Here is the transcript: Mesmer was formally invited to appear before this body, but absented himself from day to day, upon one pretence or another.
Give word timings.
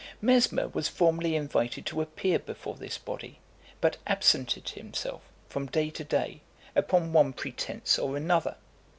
Mesmer 0.19 0.67
was 0.69 0.87
formally 0.87 1.35
invited 1.35 1.85
to 1.85 2.01
appear 2.01 2.39
before 2.39 2.73
this 2.73 2.97
body, 2.97 3.37
but 3.81 3.97
absented 4.07 4.69
himself 4.69 5.21
from 5.47 5.67
day 5.67 5.91
to 5.91 6.03
day, 6.03 6.41
upon 6.75 7.13
one 7.13 7.31
pretence 7.33 7.99
or 7.99 8.17
another. 8.17 8.55